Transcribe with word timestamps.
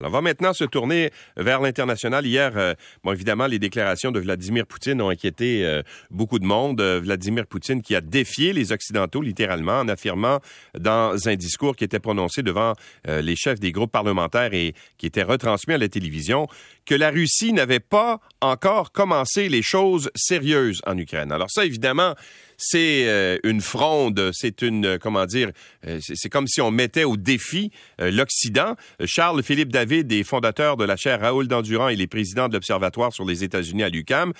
On 0.00 0.10
va 0.10 0.20
maintenant 0.20 0.52
se 0.52 0.62
tourner 0.62 1.10
vers 1.36 1.60
l'international. 1.60 2.24
Hier, 2.24 2.52
euh, 2.56 2.74
évidemment, 3.12 3.48
les 3.48 3.58
déclarations 3.58 4.12
de 4.12 4.20
Vladimir 4.20 4.64
Poutine 4.64 5.02
ont 5.02 5.08
inquiété 5.08 5.66
euh, 5.66 5.82
beaucoup 6.12 6.38
de 6.38 6.44
monde. 6.44 6.80
Euh, 6.80 7.00
Vladimir 7.02 7.48
Poutine 7.48 7.82
qui 7.82 7.96
a 7.96 8.00
défié 8.00 8.52
les 8.52 8.70
Occidentaux 8.70 9.20
littéralement 9.20 9.80
en 9.80 9.88
affirmant 9.88 10.38
dans 10.78 11.28
un 11.28 11.34
discours 11.34 11.74
qui 11.74 11.82
était 11.82 11.98
prononcé 11.98 12.44
devant 12.44 12.74
les 13.08 13.34
chefs 13.34 13.58
des 13.58 13.72
groupes 13.72 13.90
parlementaires 13.90 14.54
et 14.54 14.74
qui 14.98 15.06
était 15.06 15.24
retransmis 15.24 15.74
à 15.74 15.78
la 15.78 15.88
télévision 15.88 16.46
que 16.86 16.94
la 16.94 17.10
Russie 17.10 17.52
n'avait 17.52 17.80
pas 17.80 18.20
encore 18.40 18.92
commencé 18.92 19.48
les 19.48 19.62
choses 19.62 20.10
sérieuses 20.14 20.80
en 20.86 20.96
Ukraine. 20.96 21.32
Alors 21.32 21.50
ça, 21.50 21.64
évidemment, 21.64 22.14
c'est 22.58 23.08
euh, 23.08 23.38
une 23.44 23.60
fronde, 23.60 24.30
c'est 24.32 24.62
une, 24.62 24.84
euh, 24.84 24.98
comment 25.00 25.24
dire, 25.24 25.50
euh, 25.86 25.98
c'est 26.02 26.28
comme 26.28 26.48
si 26.48 26.60
on 26.60 26.70
mettait 26.70 27.04
au 27.04 27.16
défi 27.16 27.70
l'Occident. 27.98 28.74
Charles 29.04 29.42
Philippe 29.42 29.70
David 29.70 30.12
est 30.12 30.24
fondateur 30.24 30.76
de 30.76 30.84
la 30.84 30.96
chaire 30.96 31.20
Raoul 31.20 31.46
Dandurand. 31.46 31.88
Il 31.88 32.02
est 32.02 32.06
président 32.08 32.48
de 32.48 32.54
l'Observatoire 32.54 33.12
sur 33.12 33.24
les 33.24 33.44
États-Unis 33.44 33.84
à 33.84 33.88
l'UCAM. 33.88 34.32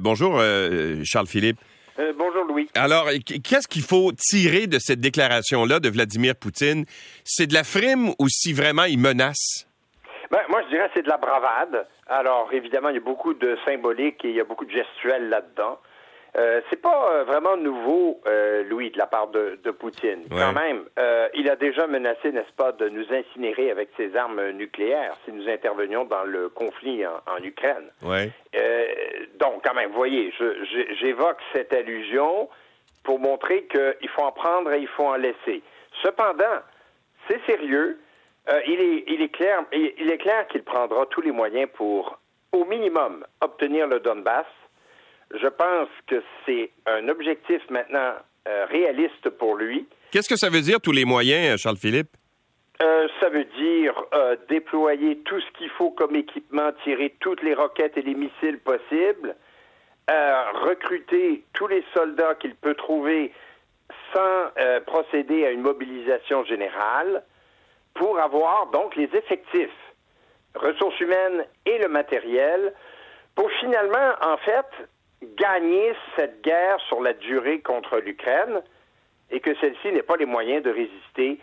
bonjour, 0.00 0.40
Charles 1.04 1.26
Philippe. 1.26 1.58
bonjour 2.18 2.44
Louis. 2.44 2.68
Alors, 2.74 3.08
qu'est-ce 3.24 3.68
qu'il 3.68 3.82
faut 3.82 4.12
tirer 4.12 4.66
de 4.66 4.78
cette 4.78 5.00
déclaration-là 5.00 5.78
de 5.78 5.88
Vladimir 5.88 6.34
Poutine? 6.34 6.84
C'est 7.24 7.46
de 7.46 7.54
la 7.54 7.64
frime 7.64 8.10
ou 8.18 8.28
si 8.28 8.52
vraiment 8.52 8.84
il 8.84 8.98
menace? 8.98 9.66
Ben, 10.30 10.40
moi, 10.48 10.62
je 10.64 10.68
dirais 10.68 10.88
que 10.88 10.92
c'est 10.96 11.02
de 11.02 11.10
la 11.10 11.18
bravade. 11.18 11.86
Alors, 12.08 12.48
évidemment, 12.52 12.88
il 12.88 12.94
y 12.94 12.98
a 12.98 13.04
beaucoup 13.04 13.34
de 13.34 13.56
symbolique 13.64 14.24
et 14.24 14.30
il 14.30 14.34
y 14.34 14.40
a 14.40 14.44
beaucoup 14.44 14.64
de 14.64 14.72
gestuels 14.72 15.28
là-dedans. 15.28 15.78
Euh, 16.34 16.62
c'est 16.70 16.80
pas 16.80 17.12
euh, 17.12 17.24
vraiment 17.24 17.58
nouveau, 17.58 18.20
euh, 18.26 18.62
Louis, 18.64 18.90
de 18.90 18.98
la 18.98 19.06
part 19.06 19.28
de, 19.28 19.58
Poutine. 19.70 20.24
Quand 20.30 20.52
même, 20.52 20.84
euh, 20.98 21.28
il 21.34 21.50
a 21.50 21.56
déjà 21.56 21.86
menacé, 21.86 22.32
n'est-ce 22.32 22.52
pas, 22.56 22.72
de 22.72 22.88
nous 22.88 23.04
incinérer 23.12 23.70
avec 23.70 23.90
ses 23.96 24.16
armes 24.16 24.50
nucléaires 24.50 25.14
si 25.24 25.32
nous 25.32 25.48
intervenions 25.48 26.04
dans 26.04 26.24
le 26.24 26.48
conflit 26.48 27.04
en, 27.06 27.42
Ukraine. 27.42 27.90
Ouais. 28.02 28.30
donc, 29.38 29.62
quand 29.64 29.74
même, 29.74 29.90
vous 29.90 29.96
voyez, 29.96 30.32
j'évoque 31.00 31.38
cette 31.52 31.74
allusion 31.74 32.48
pour 33.02 33.18
montrer 33.18 33.64
qu'il 33.64 34.08
faut 34.10 34.22
en 34.22 34.32
prendre 34.32 34.72
et 34.72 34.80
il 34.80 34.88
faut 34.88 35.06
en 35.06 35.16
laisser. 35.16 35.62
Cependant, 36.02 36.60
c'est 37.28 37.44
sérieux. 37.46 37.98
il, 38.66 38.80
est, 38.80 39.04
il 39.08 39.22
est 39.22 39.34
clair, 39.34 39.64
il 39.72 40.10
est 40.10 40.18
clair 40.18 40.46
qu'il 40.48 40.62
prendra 40.62 41.06
tous 41.06 41.20
les 41.20 41.32
moyens 41.32 41.68
pour, 41.74 42.18
au 42.52 42.64
minimum, 42.64 43.26
obtenir 43.40 43.86
le 43.86 44.00
Donbass 44.00 44.46
je 45.40 45.48
pense 45.48 45.88
que 46.06 46.22
c'est 46.46 46.70
un 46.86 47.08
objectif 47.08 47.62
maintenant 47.70 48.14
euh, 48.48 48.66
réaliste 48.66 49.30
pour 49.30 49.56
lui. 49.56 49.86
Qu'est-ce 50.10 50.28
que 50.28 50.36
ça 50.36 50.50
veut 50.50 50.60
dire, 50.60 50.80
tous 50.80 50.92
les 50.92 51.04
moyens, 51.04 51.60
Charles-Philippe? 51.60 52.10
Euh, 52.82 53.08
ça 53.20 53.28
veut 53.28 53.46
dire 53.56 53.94
euh, 54.14 54.36
déployer 54.48 55.18
tout 55.18 55.40
ce 55.40 55.58
qu'il 55.58 55.70
faut 55.70 55.90
comme 55.90 56.16
équipement, 56.16 56.72
tirer 56.84 57.14
toutes 57.20 57.42
les 57.42 57.54
roquettes 57.54 57.96
et 57.96 58.02
les 58.02 58.14
missiles 58.14 58.58
possibles, 58.58 59.36
recruter 60.08 61.44
tous 61.54 61.68
les 61.68 61.82
soldats 61.94 62.34
qu'il 62.34 62.54
peut 62.54 62.74
trouver 62.74 63.32
sans 64.12 64.50
procéder 64.84 65.46
à 65.46 65.50
une 65.50 65.62
mobilisation 65.62 66.44
générale 66.44 67.22
pour 67.94 68.18
avoir 68.18 68.66
donc 68.72 68.94
les 68.96 69.08
effectifs, 69.14 69.70
ressources 70.54 71.00
humaines 71.00 71.46
et 71.64 71.78
le 71.78 71.88
matériel 71.88 72.74
pour 73.34 73.50
finalement, 73.52 74.12
en 74.20 74.36
fait, 74.38 74.66
gagner 75.36 75.94
cette 76.16 76.42
guerre 76.42 76.80
sur 76.88 77.00
la 77.00 77.12
durée 77.12 77.60
contre 77.60 77.98
l'Ukraine 77.98 78.62
et 79.30 79.40
que 79.40 79.54
celle-ci 79.56 79.92
n'ait 79.92 80.02
pas 80.02 80.16
les 80.16 80.26
moyens 80.26 80.62
de 80.62 80.70
résister 80.70 81.38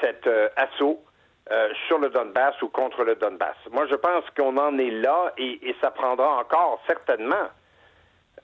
cet 0.00 0.26
euh, 0.26 0.48
assaut 0.56 1.02
euh, 1.50 1.68
sur 1.86 1.98
le 1.98 2.10
Donbass 2.10 2.60
ou 2.62 2.68
contre 2.68 3.04
le 3.04 3.16
Donbass. 3.16 3.56
Moi, 3.70 3.86
je 3.86 3.94
pense 3.94 4.24
qu'on 4.36 4.56
en 4.56 4.78
est 4.78 4.90
là 4.90 5.32
et, 5.36 5.68
et, 5.68 5.76
ça 5.80 5.90
prendra 5.90 6.38
encore 6.38 6.82
certainement, 6.86 7.48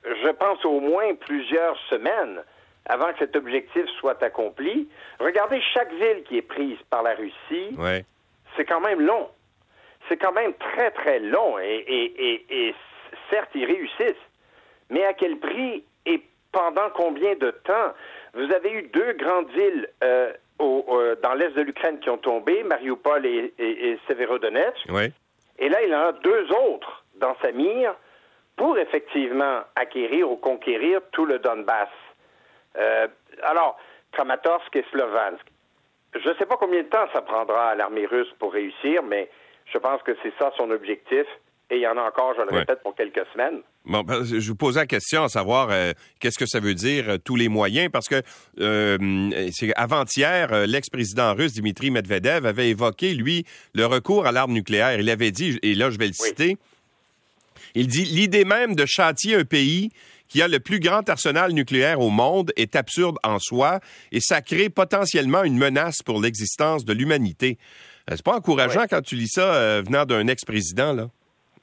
je 0.04 0.28
pense 0.30 0.64
au 0.64 0.80
moins 0.80 1.14
plusieurs 1.14 1.78
semaines 1.88 2.42
avant 2.86 3.12
que 3.12 3.18
cet 3.18 3.36
objectif 3.36 3.86
soit 3.98 4.22
accompli. 4.22 4.88
Regardez 5.18 5.60
chaque 5.74 5.92
ville 5.92 6.22
qui 6.24 6.38
est 6.38 6.42
prise 6.42 6.78
par 6.88 7.02
la 7.02 7.14
Russie. 7.14 7.76
C'est 8.56 8.64
quand 8.64 8.80
même 8.80 9.00
long. 9.00 9.28
C'est 10.08 10.16
quand 10.16 10.32
même 10.32 10.54
très, 10.54 10.90
très 10.90 11.20
long 11.20 11.58
et, 11.58 11.84
et, 11.86 12.68
et 12.68 12.74
certes, 13.30 13.50
ils 13.54 13.66
réussissent 13.66 14.29
mais 14.90 15.04
à 15.04 15.14
quel 15.14 15.38
prix 15.38 15.84
et 16.06 16.22
pendant 16.52 16.90
combien 16.90 17.34
de 17.36 17.50
temps? 17.50 17.92
Vous 18.34 18.52
avez 18.52 18.72
eu 18.72 18.82
deux 18.82 19.12
grandes 19.14 19.50
villes 19.50 19.88
euh, 20.04 20.32
euh, 20.60 21.16
dans 21.22 21.34
l'est 21.34 21.50
de 21.50 21.62
l'Ukraine 21.62 21.98
qui 22.00 22.10
ont 22.10 22.18
tombé, 22.18 22.62
Mariupol 22.64 23.24
et, 23.24 23.54
et, 23.58 23.98
Severodonetsk. 24.08 24.88
Et 25.58 25.68
là, 25.68 25.82
il 25.82 25.94
en 25.94 26.08
a 26.08 26.12
deux 26.12 26.46
autres 26.52 27.04
dans 27.16 27.36
sa 27.42 27.52
mire 27.52 27.94
pour 28.56 28.78
effectivement 28.78 29.60
acquérir 29.76 30.30
ou 30.30 30.36
conquérir 30.36 31.00
tout 31.12 31.24
le 31.24 31.38
Donbass. 31.38 31.88
Euh, 32.76 33.08
alors, 33.42 33.78
Kramatorsk 34.12 34.74
et 34.76 34.84
Slovansk. 34.90 35.46
Je 36.14 36.28
ne 36.28 36.34
sais 36.34 36.46
pas 36.46 36.56
combien 36.56 36.82
de 36.82 36.88
temps 36.88 37.06
ça 37.12 37.22
prendra 37.22 37.70
à 37.70 37.74
l'armée 37.74 38.06
russe 38.06 38.32
pour 38.38 38.52
réussir, 38.52 39.02
mais 39.02 39.30
je 39.66 39.78
pense 39.78 40.02
que 40.02 40.12
c'est 40.22 40.32
ça 40.38 40.52
son 40.56 40.70
objectif 40.70 41.26
et 41.70 41.76
il 41.76 41.82
y 41.82 41.86
en 41.86 41.96
a 41.96 42.02
encore, 42.02 42.34
je 42.36 42.42
le 42.42 42.58
répète, 42.58 42.82
pour 42.82 42.94
quelques 42.96 43.24
semaines. 43.32 43.60
Bon, 43.84 44.02
ben, 44.02 44.24
je 44.24 44.48
vous 44.48 44.56
posais 44.56 44.80
la 44.80 44.86
question 44.86 45.22
à 45.22 45.28
savoir 45.28 45.68
euh, 45.70 45.92
qu'est-ce 46.18 46.38
que 46.38 46.46
ça 46.46 46.58
veut 46.58 46.74
dire 46.74 47.08
euh, 47.08 47.18
tous 47.18 47.36
les 47.36 47.48
moyens, 47.48 47.90
parce 47.92 48.08
que 48.08 48.22
euh, 48.60 49.48
c'est 49.52 49.72
avant-hier, 49.76 50.66
l'ex-président 50.66 51.34
russe 51.34 51.52
Dimitri 51.52 51.90
Medvedev 51.90 52.44
avait 52.44 52.70
évoqué, 52.70 53.14
lui, 53.14 53.46
le 53.74 53.86
recours 53.86 54.26
à 54.26 54.32
l'arme 54.32 54.52
nucléaire. 54.52 54.98
Il 54.98 55.08
avait 55.08 55.30
dit, 55.30 55.58
et 55.62 55.74
là 55.74 55.90
je 55.90 55.98
vais 55.98 56.08
le 56.08 56.12
citer, 56.12 56.56
il 57.74 57.86
dit 57.86 58.04
l'idée 58.04 58.44
même 58.44 58.74
de 58.74 58.84
châtier 58.84 59.36
un 59.36 59.44
pays 59.44 59.90
qui 60.28 60.42
a 60.42 60.48
le 60.48 60.58
plus 60.58 60.80
grand 60.80 61.08
arsenal 61.08 61.52
nucléaire 61.52 62.00
au 62.00 62.10
monde 62.10 62.52
est 62.56 62.74
absurde 62.74 63.16
en 63.22 63.38
soi 63.38 63.80
et 64.12 64.20
ça 64.20 64.42
crée 64.42 64.70
potentiellement 64.70 65.44
une 65.44 65.56
menace 65.56 66.02
pour 66.04 66.20
l'existence 66.20 66.84
de 66.84 66.92
l'humanité. 66.92 67.58
C'est 68.08 68.22
pas 68.22 68.36
encourageant 68.36 68.86
quand 68.90 69.02
tu 69.02 69.14
lis 69.14 69.28
ça 69.28 69.82
venant 69.82 70.04
d'un 70.04 70.26
ex-président, 70.26 70.92
là? 70.92 71.10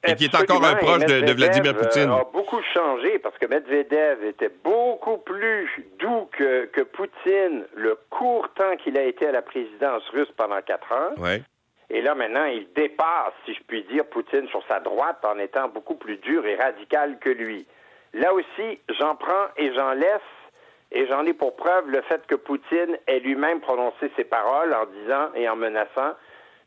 Et 0.07 0.15
qui 0.15 0.25
est 0.25 0.35
encore 0.35 0.63
un 0.63 0.75
proche 0.75 1.05
de, 1.05 1.31
Vladimir 1.33 1.71
euh, 1.71 1.83
Poutine. 1.83 2.09
a 2.09 2.25
beaucoup 2.31 2.61
changé 2.73 3.19
parce 3.19 3.37
que 3.37 3.45
Medvedev 3.45 4.23
était 4.23 4.51
beaucoup 4.63 5.17
plus 5.17 5.69
doux 5.99 6.29
que, 6.31 6.65
que 6.65 6.81
Poutine 6.81 7.65
le 7.75 7.97
court 8.09 8.47
temps 8.55 8.75
qu'il 8.77 8.97
a 8.97 9.03
été 9.03 9.27
à 9.27 9.31
la 9.31 9.41
présidence 9.41 10.03
russe 10.09 10.31
pendant 10.37 10.61
quatre 10.61 10.91
ans. 10.91 11.21
Ouais. 11.21 11.41
Et 11.89 12.01
là, 12.01 12.15
maintenant, 12.15 12.45
il 12.45 12.67
dépasse, 12.73 13.33
si 13.45 13.53
je 13.53 13.61
puis 13.65 13.83
dire, 13.83 14.05
Poutine 14.05 14.47
sur 14.49 14.61
sa 14.67 14.79
droite 14.79 15.23
en 15.23 15.37
étant 15.39 15.69
beaucoup 15.69 15.95
plus 15.95 16.17
dur 16.17 16.45
et 16.45 16.55
radical 16.55 17.17
que 17.19 17.29
lui. 17.29 17.65
Là 18.13 18.33
aussi, 18.33 18.79
j'en 18.99 19.15
prends 19.15 19.47
et 19.57 19.73
j'en 19.73 19.93
laisse, 19.93 20.21
et 20.91 21.05
j'en 21.07 21.25
ai 21.25 21.33
pour 21.33 21.55
preuve 21.55 21.89
le 21.89 22.01
fait 22.01 22.25
que 22.27 22.35
Poutine 22.35 22.97
ait 23.07 23.19
lui-même 23.19 23.61
prononcé 23.61 24.11
ses 24.15 24.23
paroles 24.23 24.73
en 24.73 24.85
disant 24.85 25.29
et 25.35 25.47
en 25.47 25.55
menaçant 25.55 26.13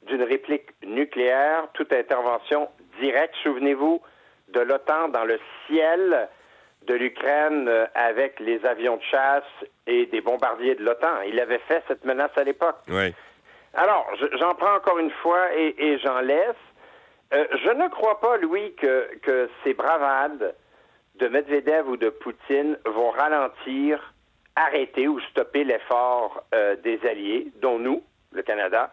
d'une 0.07 0.23
réplique 0.23 0.69
nucléaire, 0.85 1.69
toute 1.75 1.93
intervention 1.93 2.69
direct, 3.01 3.35
souvenez-vous, 3.43 4.01
de 4.49 4.61
l'OTAN 4.61 5.09
dans 5.09 5.25
le 5.25 5.39
ciel 5.67 6.29
de 6.87 6.95
l'Ukraine 6.95 7.69
euh, 7.69 7.87
avec 7.95 8.41
les 8.41 8.65
avions 8.65 8.97
de 8.97 9.03
chasse 9.03 9.45
et 9.87 10.07
des 10.07 10.21
bombardiers 10.21 10.75
de 10.75 10.85
l'OTAN. 10.85 11.21
Il 11.27 11.39
avait 11.41 11.61
fait 11.69 11.83
cette 11.89 12.05
menace 12.05 12.31
à 12.37 12.45
l'époque. 12.45 12.79
Oui. 12.89 13.15
Alors, 13.75 14.11
j'en 14.39 14.55
prends 14.55 14.75
encore 14.75 14.99
une 14.99 15.11
fois 15.11 15.55
et, 15.55 15.99
j'en 15.99 16.21
laisse. 16.21 16.57
Euh, 17.33 17.47
je 17.65 17.71
ne 17.71 17.89
crois 17.89 18.21
pas, 18.21 18.37
Louis, 18.39 18.75
que, 18.75 19.17
que 19.23 19.49
ces 19.63 19.75
bravades 19.75 20.55
de 21.17 21.29
Medvedev 21.29 21.89
ou 21.89 21.97
de 21.97 22.09
Poutine 22.09 22.77
vont 22.87 23.11
ralentir, 23.11 24.13
arrêter 24.57 25.07
ou 25.07 25.21
stopper 25.31 25.63
l'effort 25.63 26.43
euh, 26.55 26.75
des 26.77 26.99
alliés, 27.07 27.49
dont 27.61 27.79
nous, 27.79 28.03
le 28.33 28.43
Canada, 28.43 28.91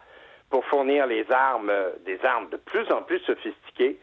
pour 0.50 0.64
fournir 0.66 1.06
les 1.06 1.30
armes, 1.30 1.72
des 2.04 2.18
armes 2.24 2.48
de 2.50 2.56
plus 2.56 2.90
en 2.90 3.02
plus 3.02 3.20
sophistiquées 3.20 3.98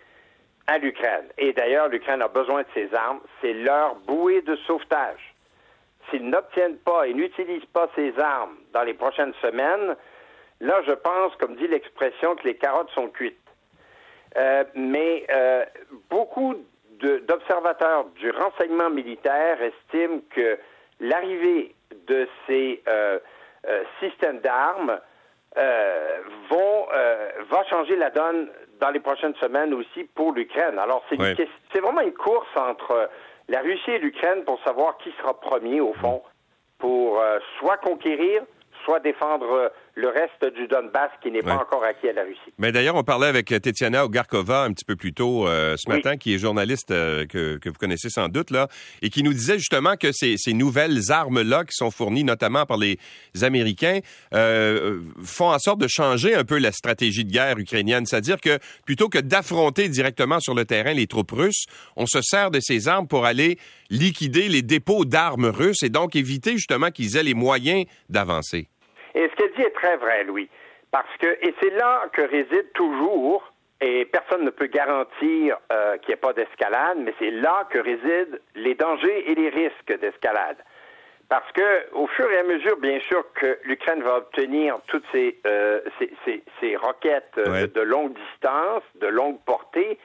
à 0.67 0.77
l'Ukraine. 0.77 1.27
Et 1.37 1.53
d'ailleurs, 1.53 1.89
l'Ukraine 1.89 2.21
a 2.21 2.27
besoin 2.27 2.61
de 2.61 2.67
ces 2.73 2.93
armes. 2.93 3.19
C'est 3.41 3.53
leur 3.53 3.95
bouée 3.95 4.41
de 4.41 4.55
sauvetage. 4.67 5.35
S'ils 6.09 6.27
n'obtiennent 6.29 6.77
pas 6.77 7.07
et 7.07 7.13
n'utilisent 7.13 7.65
pas 7.73 7.89
ces 7.95 8.17
armes 8.19 8.57
dans 8.73 8.83
les 8.83 8.93
prochaines 8.93 9.33
semaines, 9.41 9.95
là, 10.59 10.81
je 10.85 10.91
pense, 10.91 11.35
comme 11.37 11.55
dit 11.55 11.67
l'expression, 11.67 12.35
que 12.35 12.43
les 12.43 12.55
carottes 12.55 12.91
sont 12.91 13.07
cuites. 13.07 13.37
Euh, 14.37 14.63
mais 14.75 15.25
euh, 15.29 15.65
beaucoup 16.09 16.55
d'observateurs 16.99 18.05
du 18.15 18.29
renseignement 18.31 18.89
militaire 18.89 19.61
estiment 19.61 20.19
que 20.29 20.57
l'arrivée 20.99 21.75
de 22.07 22.27
ces 22.47 22.81
euh, 22.87 23.19
systèmes 23.99 24.39
d'armes 24.39 24.99
euh, 25.57 26.17
vont, 26.49 26.85
euh, 26.93 27.29
va 27.49 27.63
changer 27.65 27.95
la 27.95 28.09
donne 28.09 28.49
dans 28.79 28.89
les 28.89 28.99
prochaines 28.99 29.35
semaines 29.35 29.73
aussi 29.73 30.03
pour 30.15 30.33
l'Ukraine. 30.33 30.77
Alors, 30.79 31.03
c'est 31.09 31.17
c'est 31.71 31.79
vraiment 31.79 32.01
une 32.01 32.13
course 32.13 32.47
entre 32.55 33.09
la 33.47 33.61
Russie 33.61 33.91
et 33.91 33.99
l'Ukraine 33.99 34.43
pour 34.43 34.61
savoir 34.63 34.97
qui 34.97 35.11
sera 35.19 35.39
premier, 35.39 35.79
au 35.81 35.93
fond, 35.93 36.21
pour 36.79 37.19
euh, 37.19 37.39
soit 37.59 37.77
conquérir, 37.77 38.43
soit 38.83 38.99
défendre 38.99 39.71
le 39.95 40.09
reste 40.09 40.53
du 40.53 40.67
Donbass 40.67 41.09
qui 41.23 41.31
n'est 41.31 41.41
pas 41.41 41.55
encore 41.55 41.83
acquis 41.83 42.09
à 42.09 42.13
la 42.13 42.23
Russie. 42.23 42.39
Mais 42.57 42.73
d'ailleurs, 42.73 42.95
on 42.95 43.03
parlait 43.03 43.27
avec 43.27 43.47
Tetiana 43.47 44.03
Ogarkova 44.03 44.63
un 44.63 44.73
petit 44.73 44.83
peu 44.83 44.97
plus 44.97 45.13
tôt 45.13 45.47
euh, 45.47 45.75
ce 45.77 45.89
matin, 45.89 46.17
qui 46.17 46.33
est 46.33 46.37
journaliste 46.37 46.91
euh, 46.91 47.25
que, 47.25 47.57
que, 47.57 47.69
vous 47.69 47.75
connaissez 47.75 48.09
sans 48.09 48.27
doute, 48.27 48.51
là, 48.51 48.67
et 49.01 49.09
qui 49.09 49.23
nous 49.23 49.33
disait 49.33 49.57
justement 49.57 49.95
que 49.95 50.11
ces, 50.11 50.35
ces 50.37 50.53
nouvelles 50.53 51.11
armes-là 51.11 51.63
qui 51.63 51.73
sont 51.73 51.91
fournies 51.91 52.25
notamment 52.25 52.65
par 52.65 52.77
les 52.77 52.99
Américains 53.41 53.99
euh, 54.33 54.99
font 55.23 55.51
en 55.51 55.59
sorte 55.59 55.79
de 55.79 55.87
changer 55.87 56.35
un 56.35 56.43
peu 56.43 56.57
la 56.57 56.73
stratégie 56.73 57.23
de 57.23 57.31
guerre 57.31 57.57
ukrainienne. 57.57 58.05
C'est-à-dire 58.05 58.41
que 58.41 58.59
plutôt 58.85 59.07
que 59.07 59.19
d'affronter 59.19 59.87
directement 59.87 60.41
sur 60.41 60.55
le 60.55 60.65
terrain 60.65 60.93
les 60.93 61.07
troupes 61.07 61.31
russes, 61.31 61.65
on 61.95 62.05
se 62.05 62.21
sert 62.21 62.51
de 62.51 62.59
ces 62.59 62.89
armes 62.89 63.07
pour 63.07 63.25
aller 63.25 63.57
liquider 63.89 64.49
les 64.49 64.61
dépôts 64.61 65.05
d'armes 65.05 65.45
russes 65.45 65.83
et 65.83 65.89
donc 65.89 66.17
éviter 66.17 66.53
justement 66.53 66.91
qu'ils 66.91 67.15
aient 67.15 67.23
les 67.23 67.33
moyens 67.33 67.85
d'avancer. 68.09 68.67
Dit 69.55 69.63
est 69.63 69.75
très 69.75 69.97
vrai, 69.97 70.23
Louis, 70.23 70.49
parce 70.91 71.17
que, 71.19 71.27
et 71.27 71.53
c'est 71.61 71.71
là 71.71 72.03
que 72.13 72.21
réside 72.21 72.71
toujours, 72.73 73.51
et 73.81 74.05
personne 74.05 74.43
ne 74.43 74.49
peut 74.49 74.67
garantir 74.67 75.57
euh, 75.71 75.97
qu'il 75.97 76.09
n'y 76.09 76.13
ait 76.13 76.17
pas 76.17 76.33
d'escalade, 76.33 76.97
mais 76.99 77.13
c'est 77.19 77.31
là 77.31 77.67
que 77.69 77.79
résident 77.79 78.37
les 78.55 78.75
dangers 78.75 79.31
et 79.31 79.35
les 79.35 79.49
risques 79.49 79.99
d'escalade. 79.99 80.57
Parce 81.27 81.51
que, 81.53 81.93
au 81.93 82.07
fur 82.07 82.31
et 82.31 82.37
à 82.37 82.43
mesure, 82.43 82.77
bien 82.77 82.99
sûr, 82.99 83.25
que 83.33 83.57
l'Ukraine 83.63 84.03
va 84.03 84.17
obtenir 84.17 84.77
toutes 84.87 85.05
ces, 85.11 85.39
euh, 85.47 85.81
roquettes 86.81 87.37
euh, 87.39 87.67
de 87.67 87.81
longue 87.81 88.13
distance, 88.13 88.83
de 88.95 89.07
longue 89.07 89.39
portée, 89.45 89.97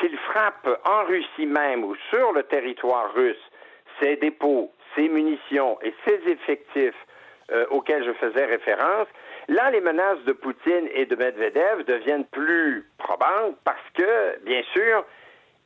s'il 0.00 0.16
frappe 0.18 0.68
en 0.84 1.04
Russie 1.04 1.46
même 1.46 1.84
ou 1.84 1.94
sur 2.10 2.32
le 2.32 2.42
territoire 2.44 3.12
russe 3.14 3.50
ses 4.00 4.16
dépôts, 4.16 4.72
ses 4.94 5.08
munitions 5.08 5.78
et 5.82 5.94
ses 6.06 6.20
effectifs 6.30 7.06
euh, 7.52 7.66
auxquels 7.70 8.04
je 8.04 8.12
faisais 8.14 8.44
référence, 8.44 9.08
là, 9.48 9.70
les 9.70 9.80
menaces 9.80 10.22
de 10.26 10.32
Poutine 10.32 10.88
et 10.92 11.06
de 11.06 11.16
Medvedev 11.16 11.84
deviennent 11.86 12.24
plus 12.26 12.88
probantes 12.98 13.56
parce 13.64 13.88
que, 13.94 14.38
bien 14.44 14.62
sûr, 14.72 15.04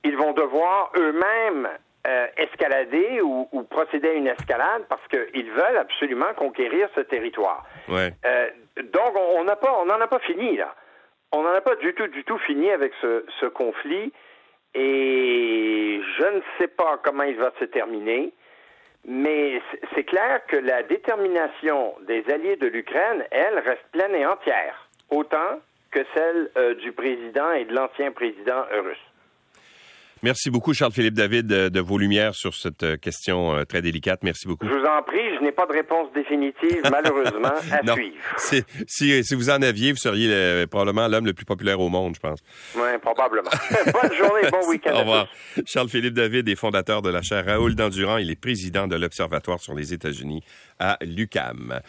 ils 0.05 0.17
vont 0.17 0.33
devoir 0.33 0.93
eux-mêmes 0.97 1.69
euh, 2.07 2.27
escalader 2.37 3.21
ou, 3.21 3.47
procéder 3.71 4.09
à 4.09 4.13
une 4.13 4.27
escalade 4.27 4.85
parce 4.89 5.07
qu'ils 5.09 5.51
veulent 5.51 5.77
absolument 5.77 6.33
conquérir 6.37 6.89
ce 6.95 7.01
territoire. 7.01 7.65
Ouais. 7.89 8.13
Euh, 8.25 8.49
donc, 8.93 9.17
on 9.17 9.45
n'en 9.45 10.01
a 10.01 10.07
pas 10.07 10.19
fini 10.21 10.57
là. 10.57 10.75
On 11.33 11.43
n'en 11.43 11.53
a 11.53 11.61
pas 11.61 11.77
du 11.77 11.95
tout, 11.95 12.09
du 12.09 12.25
tout 12.25 12.39
fini 12.39 12.71
avec 12.71 12.93
ce, 13.01 13.25
ce 13.39 13.47
conflit. 13.47 14.13
Et 14.75 16.01
je 16.19 16.25
ne 16.25 16.41
sais 16.59 16.69
pas 16.69 16.99
comment 17.03 17.25
il 17.25 17.37
va 17.37 17.53
se 17.59 17.65
terminer. 17.65 18.33
Mais 19.07 19.61
c'est 19.95 20.05
clair 20.05 20.45
que 20.47 20.57
la 20.57 20.83
détermination 20.83 21.95
des 22.07 22.25
alliés 22.31 22.57
de 22.57 22.67
l'Ukraine, 22.67 23.25
elle, 23.31 23.59
reste 23.59 23.85
pleine 23.93 24.15
et 24.15 24.27
entière, 24.27 24.89
autant 25.11 25.61
que 25.91 26.01
celle 26.15 26.51
euh, 26.57 26.75
du 26.75 26.93
président 26.93 27.51
et 27.53 27.65
de 27.65 27.75
l'ancien 27.75 28.13
président 28.13 28.65
russe. 28.83 29.10
Merci 30.23 30.51
beaucoup, 30.51 30.75
Charles-Philippe 30.75 31.15
David, 31.15 31.47
de, 31.47 31.81
vos 31.81 31.97
lumières 31.97 32.35
sur 32.35 32.55
cette 32.55 32.83
euh, 32.83 32.97
question 32.99 33.55
euh, 33.55 33.65
très 33.65 33.81
délicate. 33.81 34.23
Merci 34.23 34.47
beaucoup. 34.47 34.67
Je 34.67 34.71
vous 34.71 34.85
en 34.85 35.03
prie, 35.03 35.35
je 35.39 35.43
n'ai 35.43 35.53
pas 35.53 35.65
de 35.67 35.73
réponse 35.73 36.13
définitive, 36.15 36.83
malheureusement, 36.91 37.55
à 37.73 37.83
non. 37.83 37.95
suivre. 37.95 38.17
Si, 38.87 39.25
si, 39.25 39.35
vous 39.35 39.49
en 39.49 39.63
aviez, 39.63 39.93
vous 39.93 39.99
seriez 39.99 40.67
probablement 40.67 41.09
l'homme 41.09 41.25
le 41.25 41.33
plus 41.33 41.47
populaire 41.47 41.81
au 41.81 41.89
monde, 41.89 42.15
je 42.17 42.21
pense. 42.21 42.41
Oui, 42.77 42.99
probablement. 43.01 43.51
Bonne 43.87 44.15
journée, 44.15 44.51
bon 44.51 44.69
week-end. 44.69 44.95
Au 44.95 44.99
revoir. 44.99 45.29
Charles-Philippe 45.65 46.15
David 46.15 46.49
est 46.49 46.57
fondateur 46.57 47.01
de 47.01 47.09
la 47.09 47.23
chaire 47.23 47.47
Raoul 47.47 47.75
Dandurand. 47.75 48.19
Il 48.19 48.31
est 48.31 48.41
président 48.41 48.87
de 48.87 48.97
l'Observatoire 48.97 49.61
sur 49.61 49.75
les 49.75 49.95
États-Unis 49.95 50.43
à 50.79 50.99
l'UCAM. 51.03 51.79